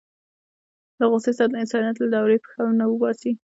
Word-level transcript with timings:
له 0.99 1.05
غوسې 1.11 1.31
سره 1.37 1.47
د 1.51 1.55
انسانيت 1.63 1.97
له 1.99 2.07
دایرې 2.13 2.37
پښه 2.43 2.59
ونه 2.65 2.85
باسي. 3.01 3.31